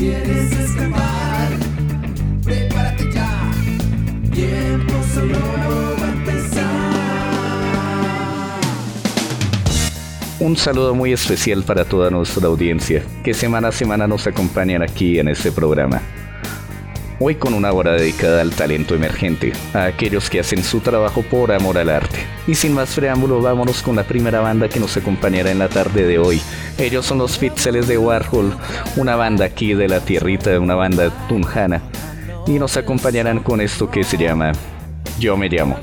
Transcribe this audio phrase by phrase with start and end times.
[0.00, 0.50] quieres
[2.42, 3.52] prepárate ya.
[4.32, 4.94] Tiempo
[6.00, 6.70] va a empezar.
[10.40, 15.18] Un saludo muy especial para toda nuestra audiencia que semana a semana nos acompañan aquí
[15.18, 16.00] en este programa.
[17.22, 21.52] Hoy con una hora dedicada al talento emergente, a aquellos que hacen su trabajo por
[21.52, 22.18] amor al arte.
[22.46, 26.06] Y sin más preámbulo, vámonos con la primera banda que nos acompañará en la tarde
[26.06, 26.40] de hoy.
[26.78, 28.56] Ellos son los Pixeles de Warhol,
[28.96, 31.82] una banda aquí de la tierrita, una banda tunjana.
[32.46, 34.52] Y nos acompañarán con esto que se llama
[35.18, 35.76] Yo me llamo.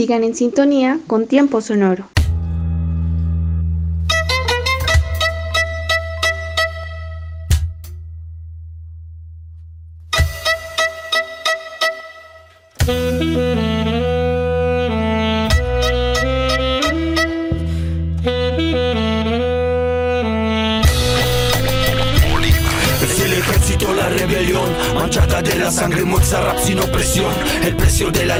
[0.00, 2.08] Sigan en sintonía con Tiempo Sonoro.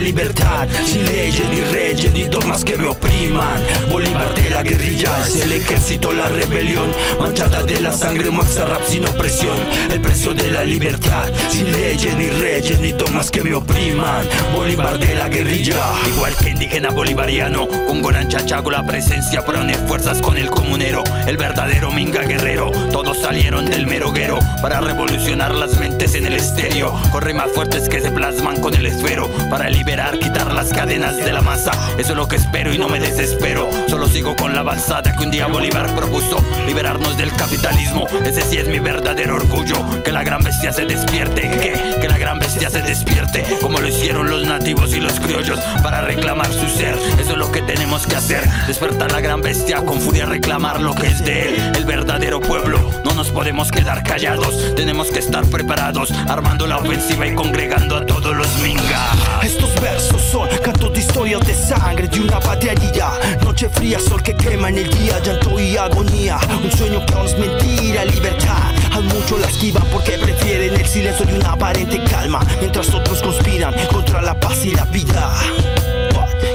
[0.01, 3.61] Libertad, sin leyes ni reyes ni dogmas que me opriman.
[3.91, 8.83] Bolívar de la guerrilla, es el ejército, la rebelión, manchada de la sangre, muerta rap
[8.87, 9.57] sin opresión.
[9.91, 14.27] El precio de la libertad, sin leyes ni reyes ni dogmas que me opriman.
[14.55, 15.79] Bolívar de la guerrilla,
[16.15, 20.51] igual que indígena bolivariano, con gran chacha con la presencia, para unir fuerzas con el
[20.51, 22.71] comunero, el verdadero minga guerrero.
[22.93, 27.01] Todos salieron del meroguero para revolucionar las mentes en el estéreo.
[27.11, 31.33] Con rimas fuertes que se plasman con el esfero Para liberar, quitar las cadenas de
[31.33, 34.61] la masa Eso es lo que espero y no me desespero Solo sigo con la
[34.61, 38.07] avanzada que un día Bolívar propuso Liberarnos del capitalismo.
[38.25, 41.43] Ese sí es mi verdadero orgullo Que la gran bestia se despierte.
[41.43, 45.59] Que, que la gran bestia se despierte Como lo hicieron los nativos y los criollos
[45.83, 46.97] Para reclamar su ser.
[47.19, 50.95] Eso es lo que tenemos que hacer Despertar la gran bestia con furia reclamar lo
[50.95, 54.75] que es de él El verdadero pueblo nos podemos quedar callados.
[54.75, 60.23] Tenemos que estar preparados Armando la ofensiva y congregando a todos los mingas Estos versos
[60.23, 63.11] son cantos de historias de sangre de una batería
[63.45, 66.39] Noche fría, sol que quema en el día, llanto y agonía.
[66.65, 68.73] Un sueño que aún es mentira, libertad.
[68.91, 73.75] A muchos la esquivan porque prefieren el silencio de una aparente calma Mientras otros conspiran
[73.93, 75.31] contra la paz y la vida.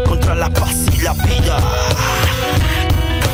[0.03, 2.75] Contra la paz y la vida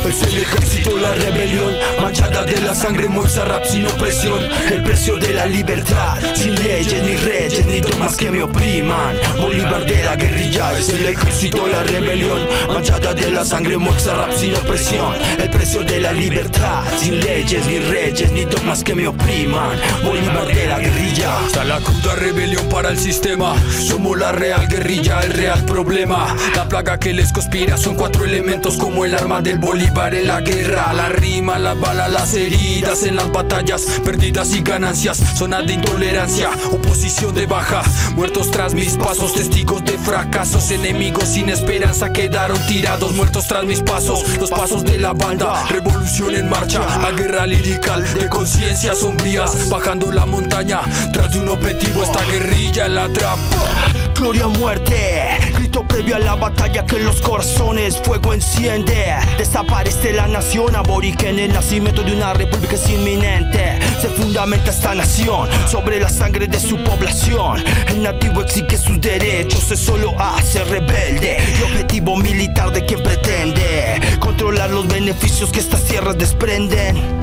[0.08, 1.76] Es el ejército, la rebelión.
[2.00, 4.40] Manchada de la sangre, muerza, rap sin opresión.
[4.70, 9.16] El precio de la libertad Sin leyes, ni reyes, ni dogmas que me opriman.
[9.40, 12.40] Bolívar de la guerrilla Es el ejército, la rebelión.
[12.66, 15.14] Manchada de la sangre, muerza, rap sin opresión.
[15.38, 19.78] El precio de la libertad Sin leyes, ni reyes, ni dogmas que me opriman.
[20.02, 21.46] Bolívar de la guerrilla.
[21.46, 23.54] Está la cruda rebelión para el sistema.
[23.70, 26.36] Somos la real guerrilla, el real problema.
[26.56, 30.92] La plaga que les conspira son cuatro elementos como el arma del Bolívar la guerra.
[30.92, 36.50] La rima, la bala, las heridas en las batallas Perdidas y ganancias, zonas de intolerancia
[36.70, 37.82] Oposición de baja,
[38.14, 43.80] muertos tras mis pasos Testigos de fracasos, enemigos sin esperanza Quedaron tirados, muertos tras mis
[43.80, 49.68] pasos Los pasos de la banda, revolución en marcha La guerra lirical de conciencias sombrías
[49.68, 50.80] Bajando la montaña,
[51.12, 56.36] tras de un objetivo Esta guerrilla la atrapa Gloria o muerte, grito previo a la
[56.36, 59.16] batalla que los corazones fuego enciende.
[59.36, 63.80] Desaparece la nación aborigen, el nacimiento de una república es inminente.
[64.00, 67.64] Se fundamenta esta nación sobre la sangre de su población.
[67.88, 71.38] El nativo exige sus derechos, se solo hace rebelde.
[71.58, 77.21] Y objetivo militar de quien pretende controlar los beneficios que estas tierras desprenden.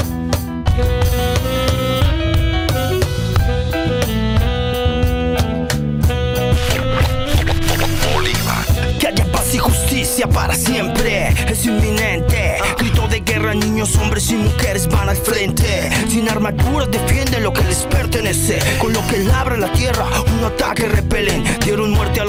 [10.19, 12.57] Justicia para siempre es inminente.
[12.77, 15.89] Grito de guerra, niños, hombres y mujeres van al frente.
[16.09, 18.59] Sin armadura defienden lo que les pertenece.
[18.79, 20.05] Con lo que labra la tierra,
[20.37, 21.43] un ataque repelen.
[21.63, 22.25] Dieron muerte a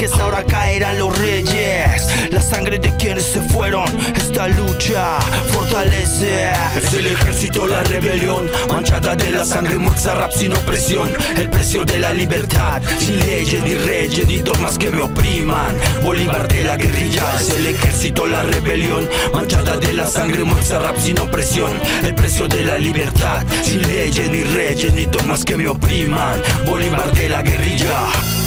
[0.00, 2.30] caciques, ahora caerán los reyes.
[2.30, 5.18] La sangre de quienes se fueron, esta lucha
[5.48, 6.50] fortalece.
[6.76, 11.10] Es el ejército, la rebelión Manchada de la sangre, muerza, rap sin opresión.
[11.36, 15.76] El precio de la libertad Sin leyes, ni reyes, ni dogmas que me opriman.
[16.02, 20.96] Bolívar de la guerrilla Es el ejército, la rebelión Manchada de la sangre, muerza, rap
[20.98, 21.72] sin opresión.
[22.04, 26.40] El precio de la libertad Sin leyes, ni reyes, ni dogmas que me opriman.
[26.66, 28.39] Bolívar de la guerrilla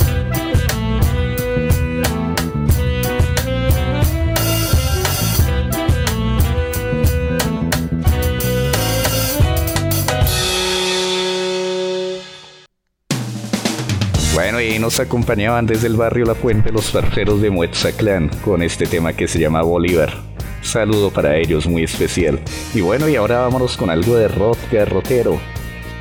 [14.53, 18.85] Bueno, y nos acompañaban desde el barrio La Fuente los parceros de Muetzaclán con este
[18.85, 20.13] tema que se llama Bolívar.
[20.61, 22.39] Saludo para ellos muy especial.
[22.75, 25.39] Y bueno, y ahora vámonos con algo de rock garrotero.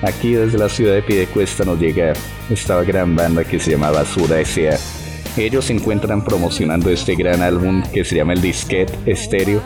[0.03, 2.13] Aquí desde la ciudad de Piedecuesta nos llega
[2.51, 4.79] esta gran banda que se llama Basura S.A.
[5.41, 9.63] Ellos se encuentran promocionando este gran álbum que se llama el Disquete Estéreo,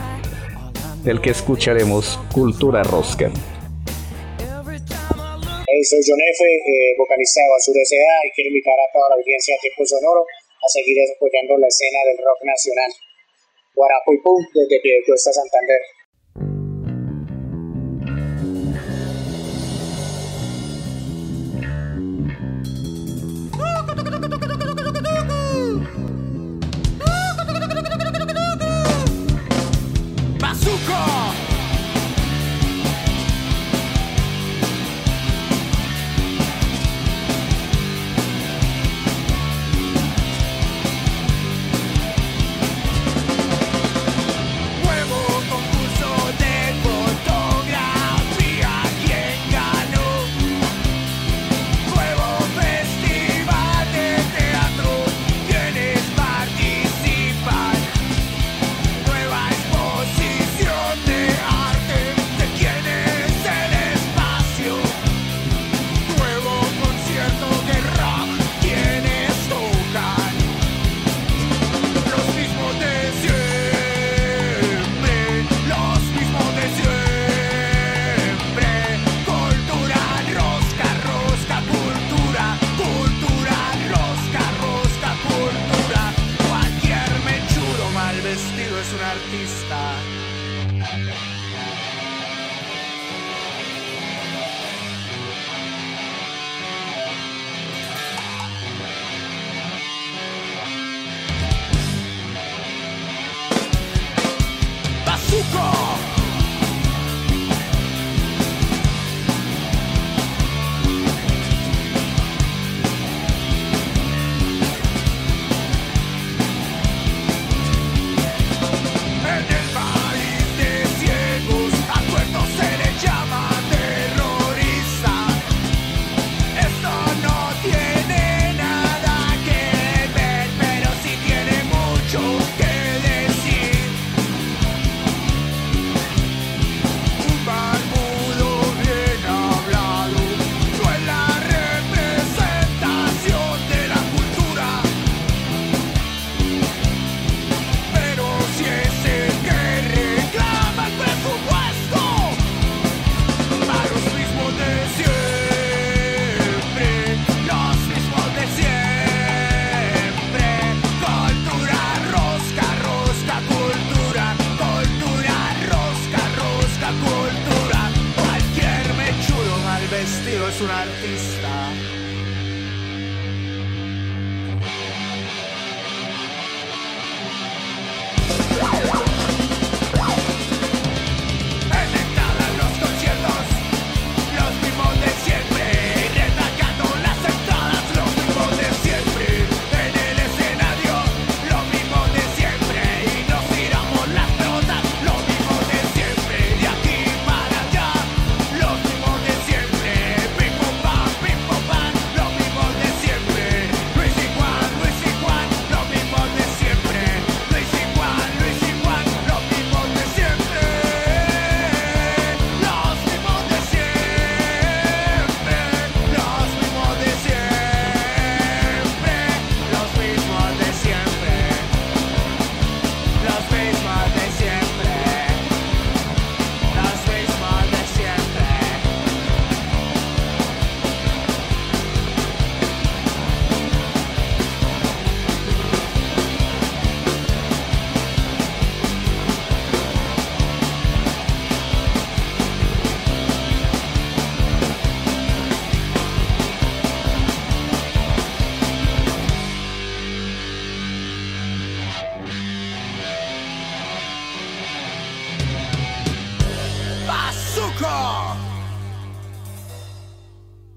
[1.03, 3.33] del que escucharemos Cultura Rosca.
[5.77, 8.17] Hey, soy John F., eh, vocalista de Basura S.A.
[8.25, 12.01] y quiero invitar a toda la audiencia de Tiempo Sonoro a seguir apoyando la escena
[12.09, 12.89] del rock nacional.
[13.77, 15.77] Guarapo y Pum, desde Piedecuesta, Santander.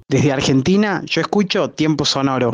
[0.10, 2.52] Desde Argentina, yo escucho Tiempo Sonoro.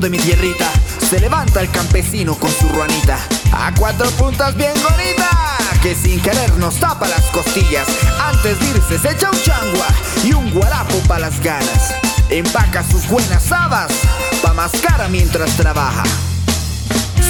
[0.00, 0.70] De mi tierrita
[1.08, 3.18] se levanta el campesino con su ruanita
[3.52, 5.28] a cuatro puntas bien bonita
[5.82, 7.86] que sin querer nos tapa las costillas.
[8.20, 9.86] Antes de irse se echa un changua
[10.24, 11.94] y un guarapo pa' las ganas.
[12.28, 13.92] Empaca sus buenas habas
[14.42, 16.02] pa' mascara mientras trabaja.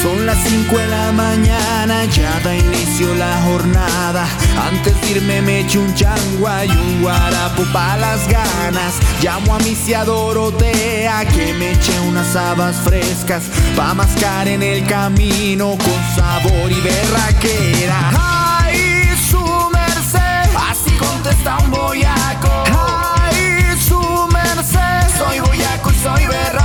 [0.02, 4.26] Son las 5 de la mañana, ya da inicio la jornada.
[4.70, 8.94] Antes de irme me echo un changua y un guarapo pa' las ganas.
[9.20, 9.74] Llamo a mi
[10.06, 13.44] Dorotea que me eche unas habas frescas
[13.76, 18.10] pa' mascar en el camino con sabor y berraquera.
[18.16, 20.48] ¡Ay, su merced!
[20.70, 22.64] Así contesta un boyaco.
[22.66, 24.00] ¡Ay, su
[24.32, 25.18] merced!
[25.18, 26.57] Soy boyaco y soy berraco.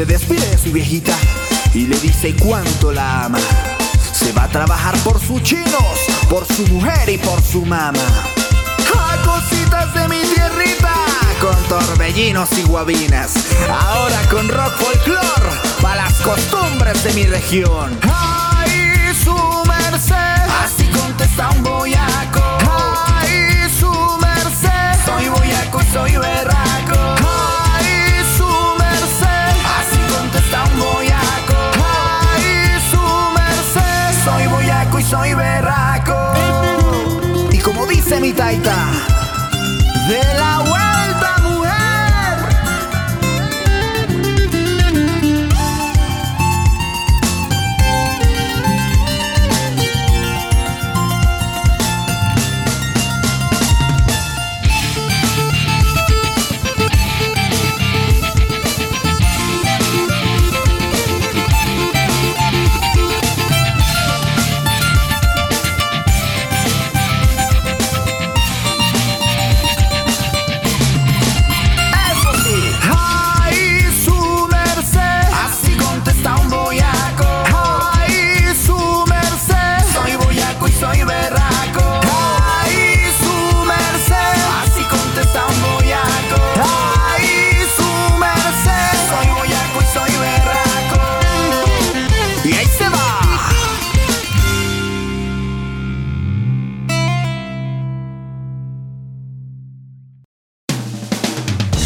[0.00, 1.12] Se despide de su viejita
[1.74, 3.38] y le dice cuánto la ama.
[4.14, 5.84] Se va a trabajar por sus chinos,
[6.30, 8.00] por su mujer y por su mamá.
[8.96, 10.94] ¡Ah, cositas de mi tierrita!
[11.38, 13.34] Con torbellinos y guabinas.
[13.68, 15.42] Ahora con rock folclor,
[15.82, 18.00] para las costumbres de mi región.
[18.10, 19.36] ¡Ay, su
[19.68, 20.14] merced!
[20.64, 22.42] Así contesta un boyaco.
[23.20, 25.04] ¡Ay, su merced!
[25.04, 26.29] Soy boyaco soy berraco.
[38.62, 39.19] Dice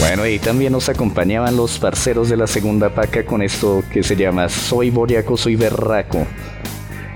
[0.06, 4.14] Bueno, y también nos acompañaban los parceros de la segunda paca con esto que se
[4.14, 6.26] llama Soy Boriaco, soy Berraco.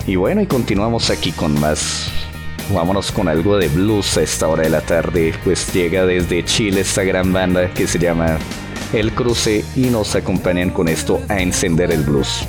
[0.07, 2.11] Y bueno, y continuamos aquí con más.
[2.73, 6.81] Vámonos con algo de blues a esta hora de la tarde, pues llega desde Chile
[6.81, 8.39] esta gran banda que se llama
[8.95, 12.49] El Cruce y nos acompañan con esto a encender el blues.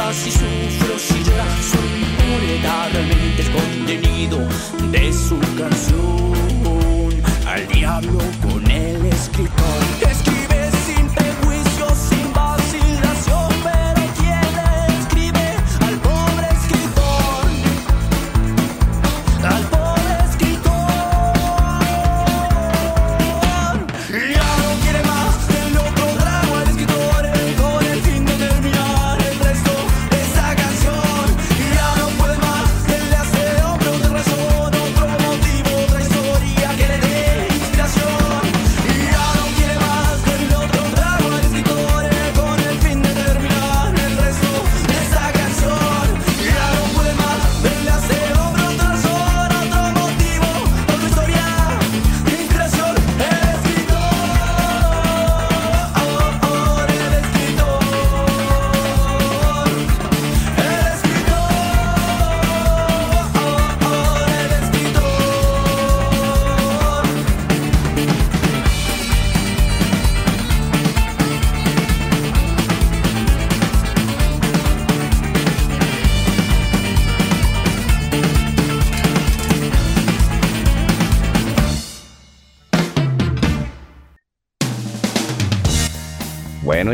[0.00, 4.38] Interesa si sufro, si llora, soy moneda realmente el contenido
[4.90, 7.10] de su canción.
[7.46, 10.29] Al diablo con el escritor.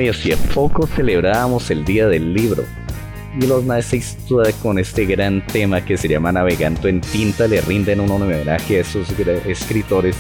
[0.07, 2.63] Y hacía poco celebrábamos el Día del Libro.
[3.41, 4.17] Y los nazis
[4.63, 8.81] con este gran tema que se llama Navegando en tinta le rinden un homenaje a
[8.83, 9.09] esos
[9.47, 10.17] escritores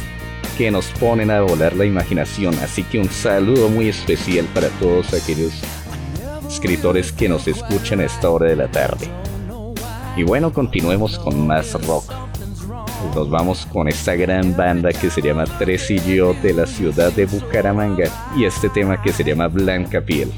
[0.58, 2.56] que nos ponen a volar la imaginación.
[2.64, 5.52] Así que un saludo muy especial para todos aquellos
[6.48, 9.08] escritores que nos escuchan a esta hora de la tarde.
[10.16, 12.25] Y bueno, continuemos con más rock.
[13.14, 17.12] Nos vamos con esta gran banda que se llama Tres y Yo de la ciudad
[17.12, 20.30] de Bucaramanga y este tema que se llama Blanca Piel.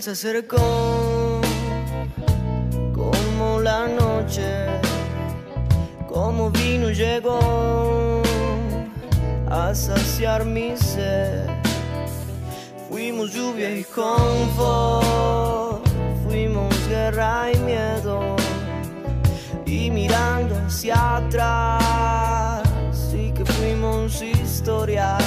[0.00, 1.42] Se acercó
[2.94, 4.66] como la noche,
[6.08, 8.22] como vino llegó
[9.50, 11.46] a saciar mi sed.
[12.88, 15.86] Fuimos lluvia y confort,
[16.24, 18.36] fuimos guerra y miedo,
[19.66, 25.18] y mirando hacia atrás, sí que fuimos historia.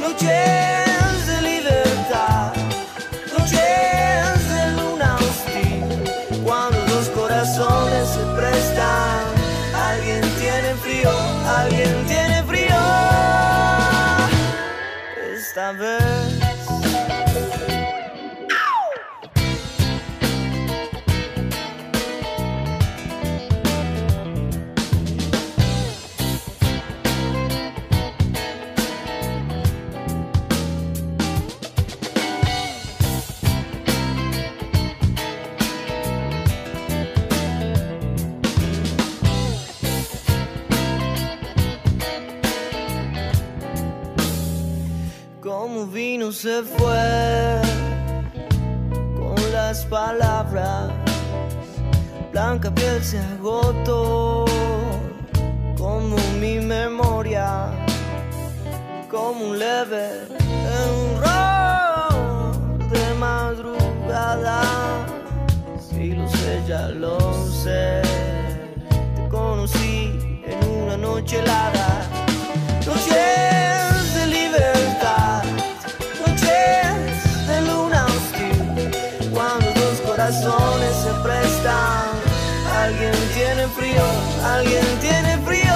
[0.00, 0.83] Noches
[8.06, 9.24] se prestan,
[9.74, 11.10] alguien tiene frío,
[11.46, 12.76] alguien tiene frío.
[15.34, 16.33] Esta vez.
[45.56, 47.62] Como vino se fue
[49.16, 50.90] con las palabras.
[52.32, 54.46] Blanca piel se agotó
[55.78, 57.70] como mi memoria,
[59.08, 60.26] como un leve
[60.82, 62.58] error
[62.90, 64.60] de madrugada.
[65.78, 67.18] Si lo sé, ya lo
[67.62, 68.02] sé.
[69.14, 72.10] Te conocí en una noche helada.
[72.84, 73.43] Noches
[80.32, 82.08] se prestan.
[82.74, 84.04] Alguien tiene frío,
[84.42, 85.74] alguien tiene frío.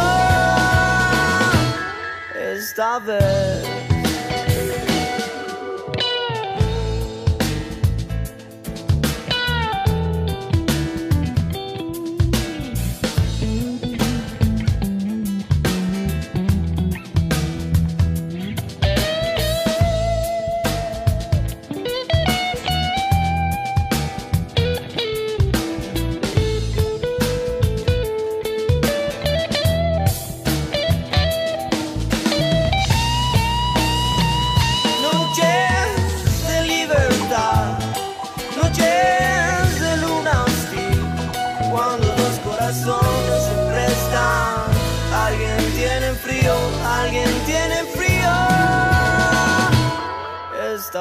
[2.35, 3.98] Esta vez.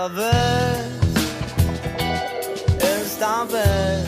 [0.09, 0.87] Vez,
[2.79, 4.05] esta vez,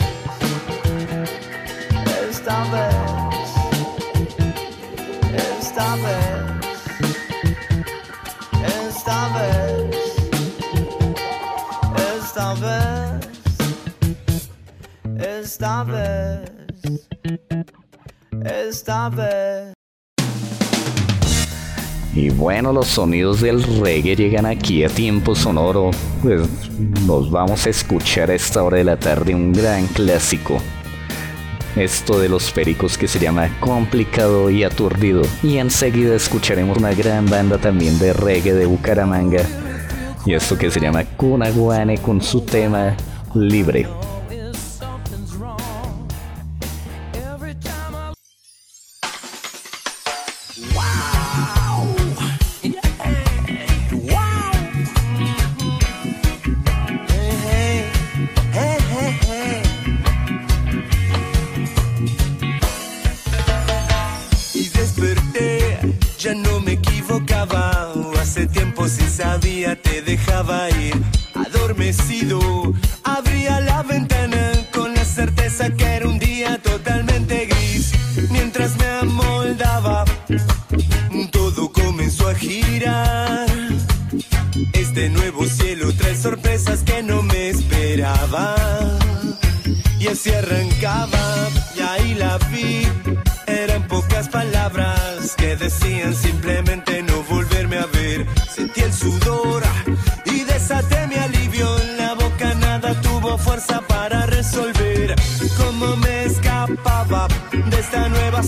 [2.28, 2.94] esta vez,
[5.34, 6.60] esta vez,
[8.66, 9.96] esta vez,
[12.18, 13.20] esta vez,
[15.18, 17.08] esta vez,
[18.44, 19.79] esta vez.
[22.14, 25.90] Y bueno, los sonidos del reggae llegan aquí a tiempo sonoro.
[26.22, 26.42] Pues
[27.06, 30.58] nos vamos a escuchar a esta hora de la tarde un gran clásico.
[31.76, 35.22] Esto de los pericos que se llama Complicado y Aturdido.
[35.42, 39.42] Y enseguida escucharemos una gran banda también de reggae de Bucaramanga.
[40.26, 42.96] Y esto que se llama Cunaguane con su tema
[43.34, 43.86] Libre.
[69.60, 70.94] Te dejaba ir.
[71.34, 72.72] Adormecido,
[73.04, 77.92] abría la ventana con la certeza que era un día totalmente gris.
[78.30, 80.04] Mientras me amoldaba,
[81.30, 83.46] todo comenzó a girar.
[84.72, 88.56] Este nuevo cielo trae sorpresas que no me esperaba.
[89.98, 91.48] Y así arrancaba,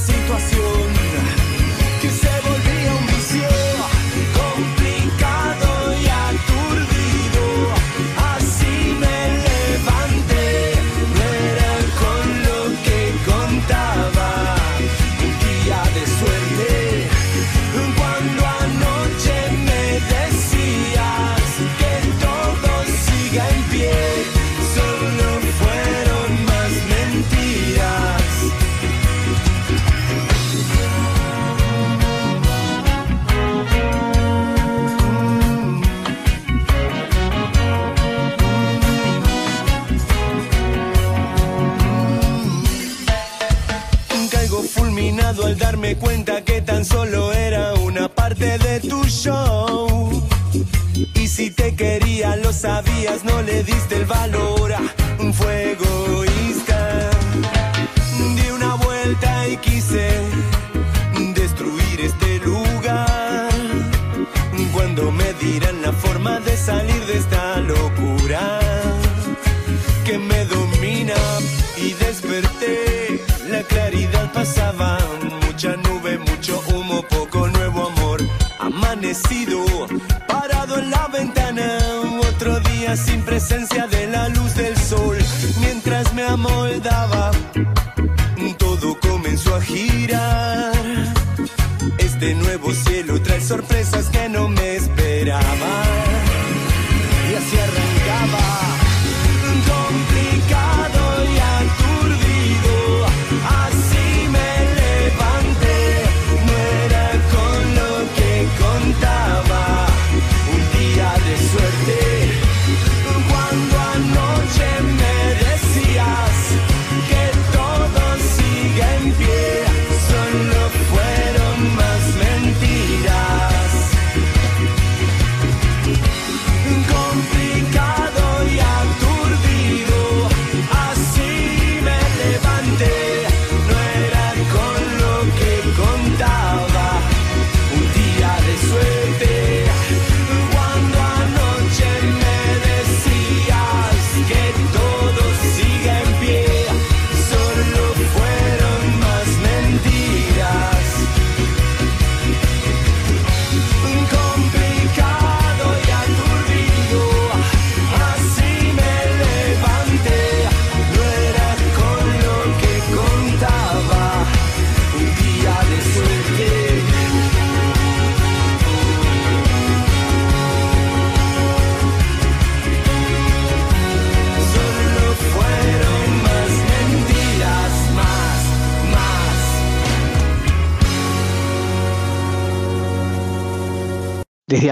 [0.02, 0.61] esta nueva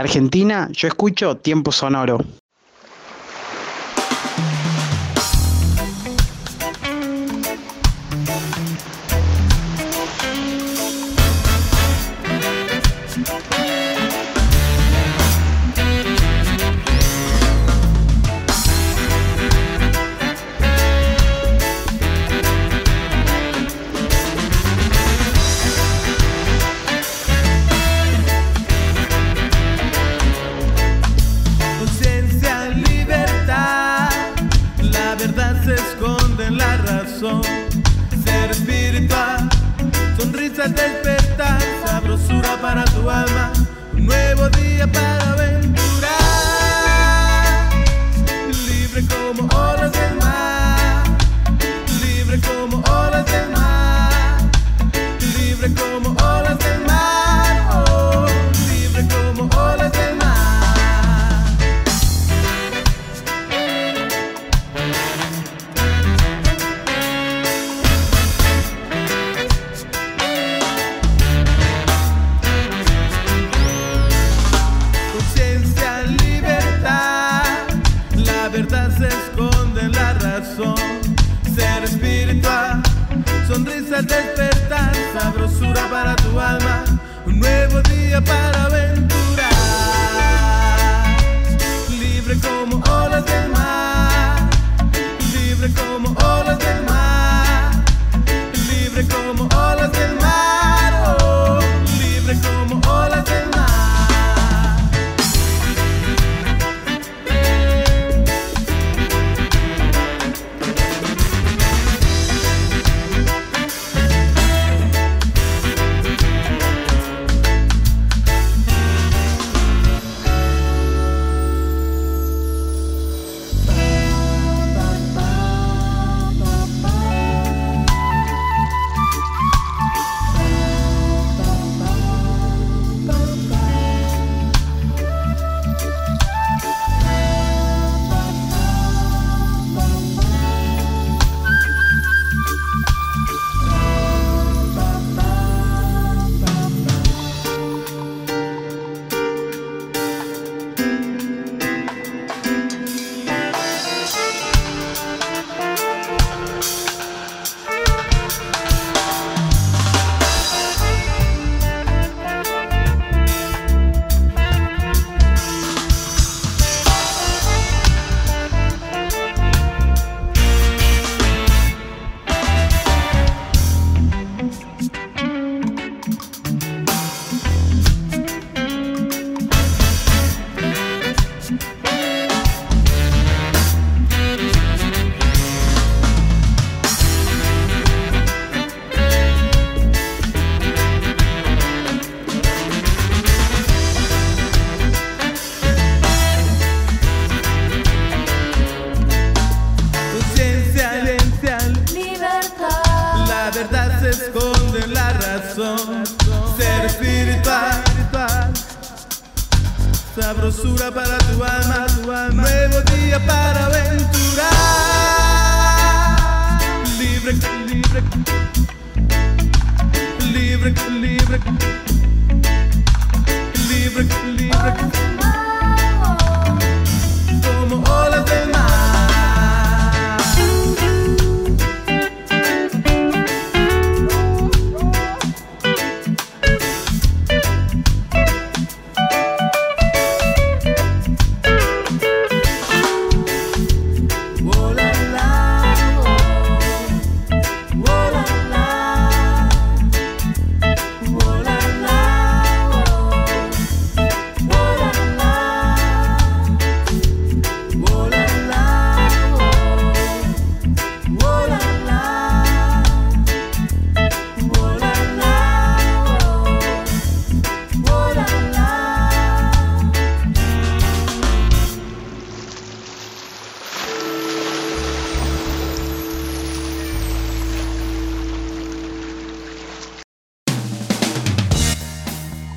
[0.00, 2.18] Argentina yo escucho Tiempo Sonoro.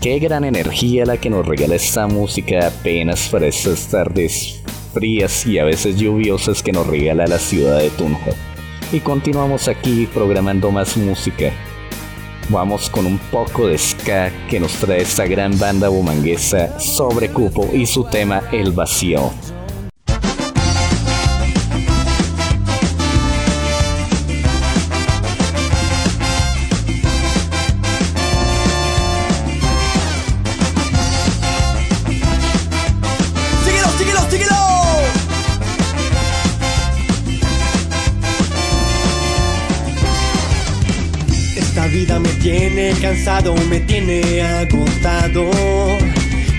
[0.04, 4.62] Qué gran energía la que nos regala esta música apenas para estas tardes
[4.94, 8.32] frías y a veces lluviosas que nos regala la ciudad de Tunja.
[8.92, 11.54] Y continuamos aquí programando más música.
[12.50, 17.70] Vamos con un poco de ska que nos trae esta gran banda bumanguesa Sobre Cupo
[17.74, 19.32] y su tema El Vacío.
[43.70, 45.50] Me tiene agotado.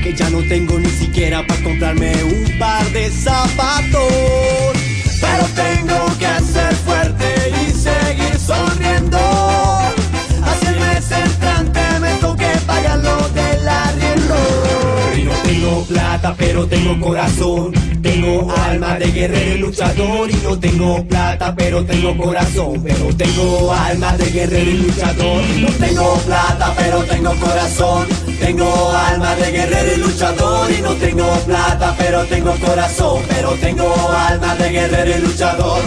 [0.03, 4.73] Que ya no tengo ni siquiera para comprarme un par de zapatos.
[5.21, 6.74] Pero tengo que ser
[15.85, 17.73] plata, pero tengo corazón.
[18.03, 20.31] Tengo alma de guerrero y luchador.
[20.31, 22.83] Y no tengo plata, pero tengo corazón.
[22.83, 25.43] Pero tengo alma de guerrero y luchador.
[25.61, 28.07] No tengo plata, pero tengo corazón.
[28.41, 30.71] Tengo alma de guerrero y luchador.
[30.71, 33.23] Y no tengo plata, pero tengo corazón.
[33.29, 35.83] Pero tengo alma de guerrero y luchador.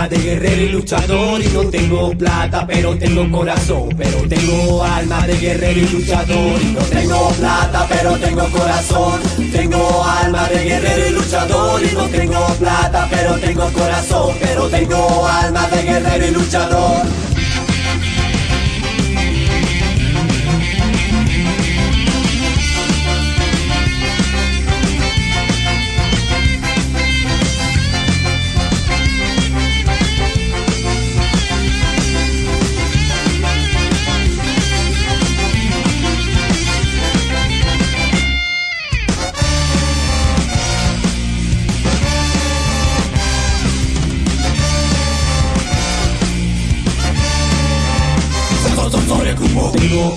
[0.00, 1.42] Alma de guerrero y luchador.
[1.42, 3.88] Y no tengo plata, pero tengo corazón.
[3.98, 6.62] Pero tengo alma de guerrero y luchador.
[6.62, 9.20] Y no tengo plata, pero tengo corazón.
[9.52, 11.82] Tengo alma de guerrero y luchador.
[11.84, 14.34] Y no tengo plata, pero tengo corazón.
[14.40, 17.39] Pero tengo alma de guerrero y luchador.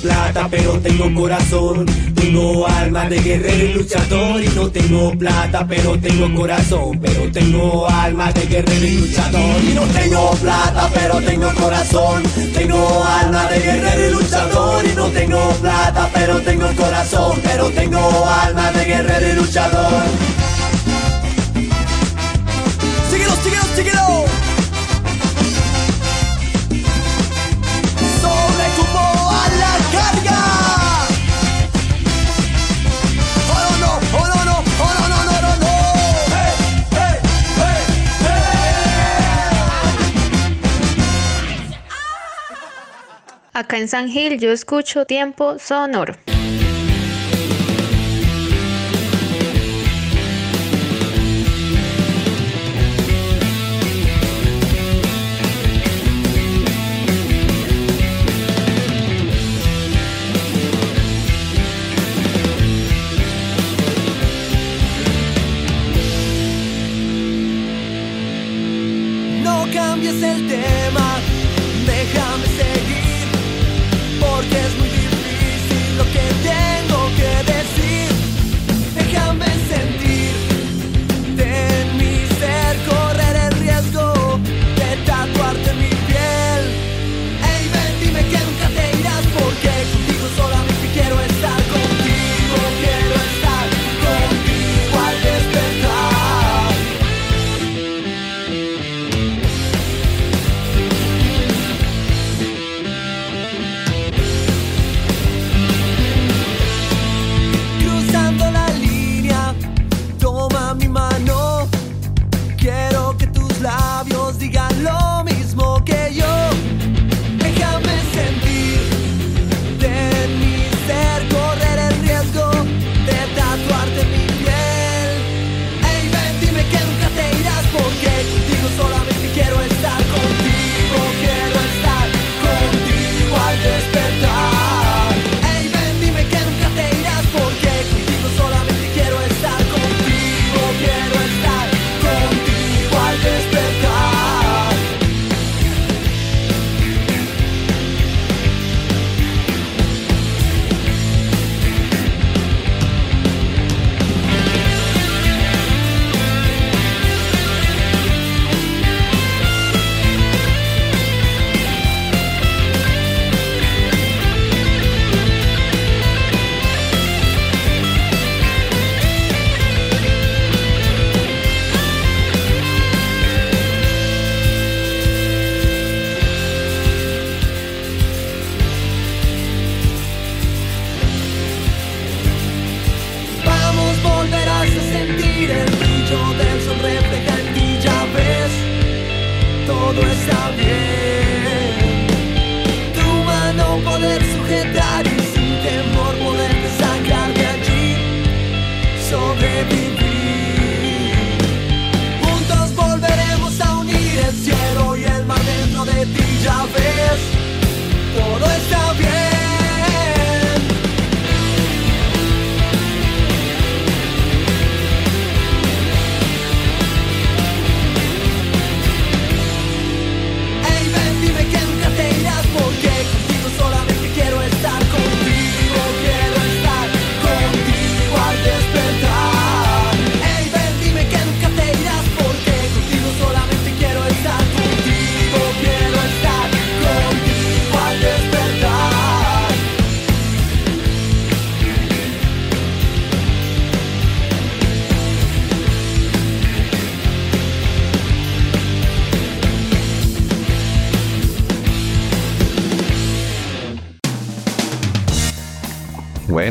[0.04, 1.86] Plata pero tengo corazón.
[2.14, 6.99] Tengo alma de guerrero y luchador Y no tengo plata pero tengo corazón.
[7.01, 12.24] Pero tengo alma de guerrero y luchador Y no tengo plata pero tengo corazón.
[12.54, 17.39] Tengo alma de guerrero y luchador Y no tengo plata pero tengo corazón.
[17.43, 20.22] Pero tengo alma de guerrero y luchador
[43.64, 46.16] Acá en San Gil yo escucho tiempo sonoro.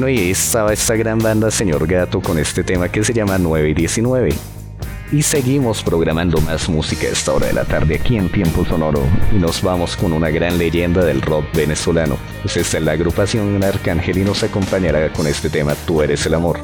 [0.03, 3.69] Bueno, y estaba esta gran banda Señor Gato con este tema que se llama 9
[3.69, 4.31] y 19.
[5.13, 9.05] Y seguimos programando más música a esta hora de la tarde aquí en Tiempo Sonoro.
[9.31, 12.17] Y nos vamos con una gran leyenda del rock venezolano.
[12.43, 16.35] Pues esta es la agrupación Arcángel y nos acompañará con este tema Tú eres el
[16.35, 16.59] amor.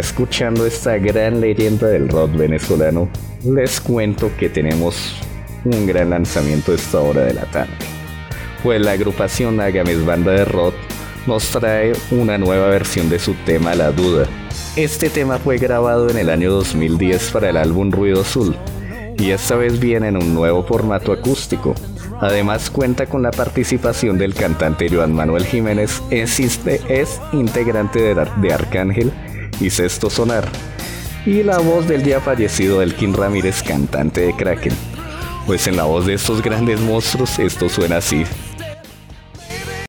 [0.00, 3.08] Escuchando esta gran leyenda del rock venezolano,
[3.44, 5.14] les cuento que tenemos
[5.64, 7.74] un gran lanzamiento esta hora de la tarde.
[8.62, 10.74] Pues la agrupación Agames Banda de Rock
[11.26, 14.26] nos trae una nueva versión de su tema La Duda.
[14.74, 18.56] Este tema fue grabado en el año 2010 para el álbum Ruido Azul
[19.18, 21.74] y esta vez viene en un nuevo formato acústico.
[22.20, 26.40] Además cuenta con la participación del cantante Joan Manuel Jiménez, es,
[27.32, 29.12] integrante de Arcángel
[29.60, 30.48] y Sonar,
[31.26, 34.72] y la voz del ya fallecido Elkin Ramírez, cantante de Kraken.
[35.46, 38.24] Pues en la voz de estos grandes monstruos esto suena así.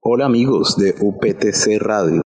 [0.02, 2.22] Hola amigos de UPTC Radio.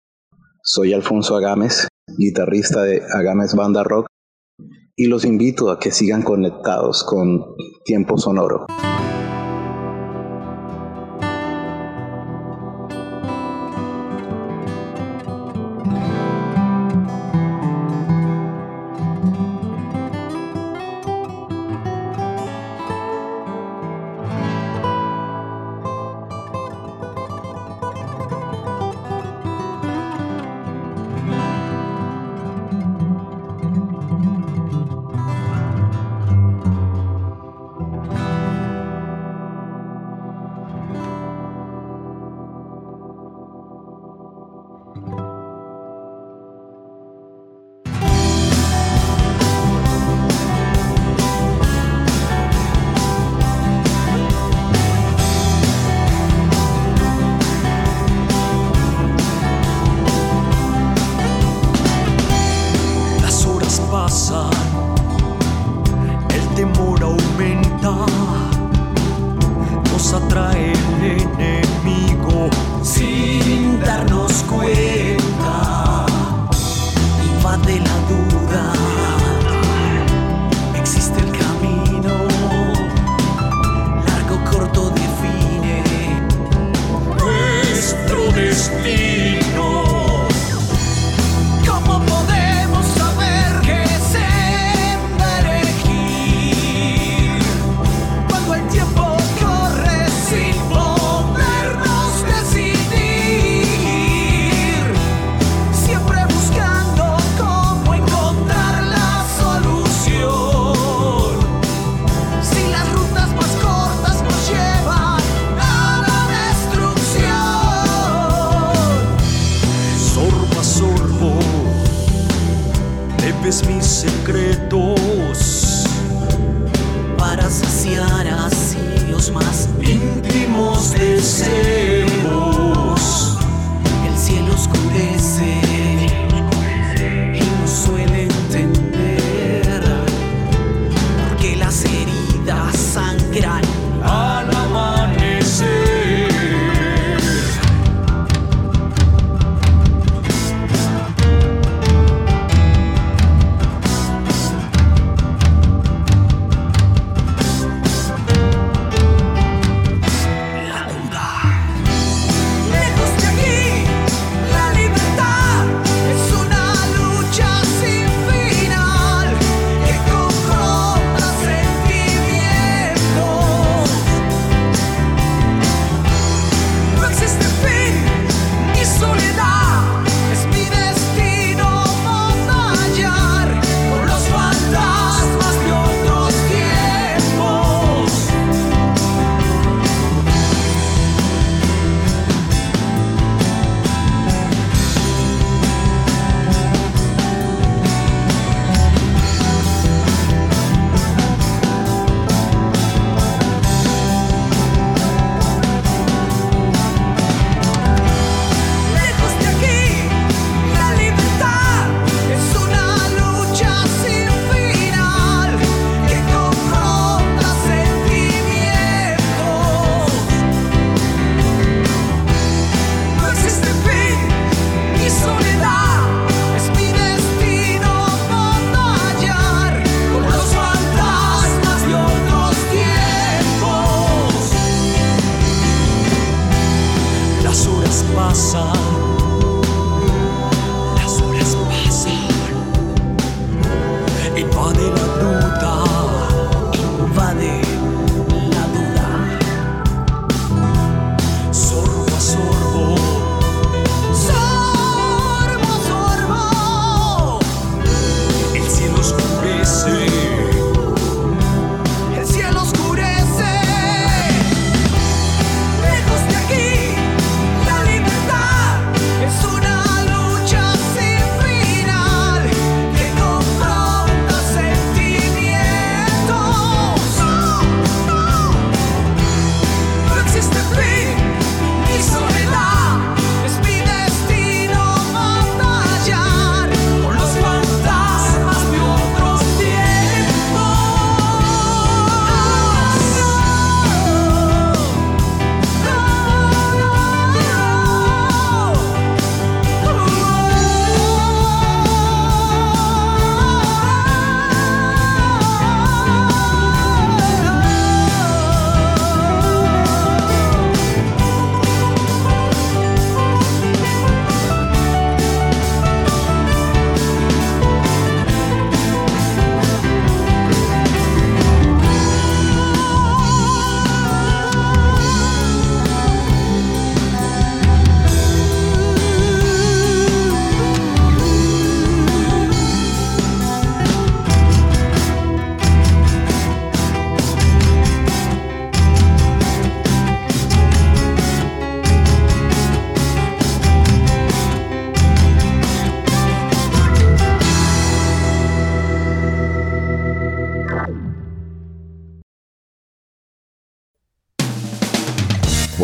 [0.62, 1.88] Soy Alfonso Agames,
[2.18, 4.06] guitarrista de Agames Banda Rock,
[4.94, 8.66] y los invito a que sigan conectados con Tiempo Sonoro.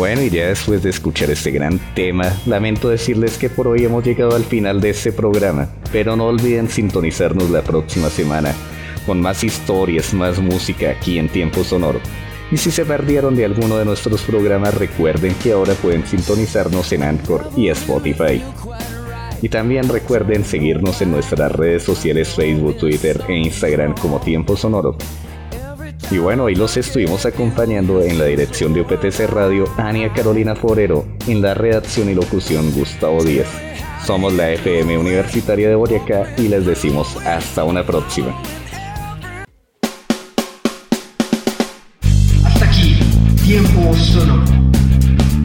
[0.07, 4.05] Bueno, y ya después de escuchar este gran tema, lamento decirles que por hoy hemos
[4.05, 8.53] llegado al final de este programa, pero no olviden sintonizarnos la próxima semana
[9.05, 11.99] con más historias, más música aquí en Tiempo Sonoro.
[12.49, 17.03] Y si se perdieron de alguno de nuestros programas, recuerden que ahora pueden sintonizarnos en
[17.03, 18.41] Anchor y Spotify.
[19.41, 24.95] Y también recuerden seguirnos en nuestras redes sociales Facebook, Twitter e Instagram como Tiempo Sonoro.
[26.09, 31.05] Y bueno, hoy los estuvimos acompañando en la dirección de UPTC Radio, Ania Carolina Forero,
[31.27, 33.47] en la redacción y locución Gustavo Díaz.
[34.05, 38.33] Somos la FM Universitaria de Boyacá y les decimos hasta una próxima.
[42.45, 42.97] Hasta aquí,
[43.45, 44.45] tiempo sonoro.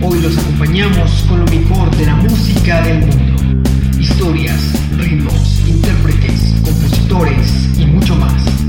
[0.01, 3.63] Hoy los acompañamos con lo mejor de la música del mundo.
[3.99, 4.61] Historias,
[4.97, 8.62] ritmos, intérpretes, compositores y mucho más.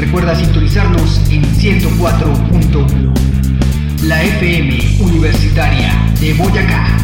[0.00, 3.12] Recuerda sintonizarnos en 104.1.
[4.04, 6.96] La FM Universitaria de Boyacá.